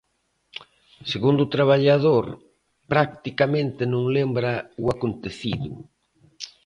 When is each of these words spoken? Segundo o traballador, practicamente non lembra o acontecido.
Segundo 1.11 1.41
o 1.43 1.51
traballador, 1.55 2.25
practicamente 2.91 3.81
non 3.93 4.03
lembra 4.15 4.51
o 4.83 4.85
acontecido. 4.95 5.71